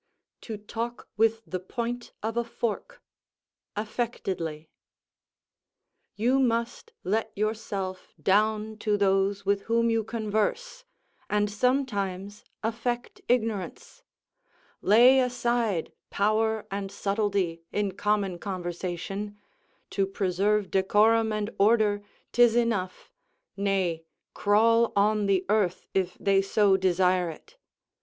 [0.41, 3.03] ["To talk with the point of a fork,"
[3.75, 4.67] (affectedly)]
[6.15, 10.85] You must let yourself down to those with whom you converse;
[11.29, 14.01] and sometimes affect ignorance:
[14.81, 19.37] lay aside power and subtilty in common conversation;
[19.91, 23.11] to preserve decorum and order 'tis enough
[23.55, 27.55] nay, crawl on the earth, if they so desire it.